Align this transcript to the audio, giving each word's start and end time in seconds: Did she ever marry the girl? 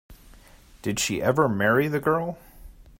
Did 0.81 0.99
she 0.99 1.21
ever 1.21 1.47
marry 1.47 1.87
the 1.87 1.99
girl? 1.99 2.39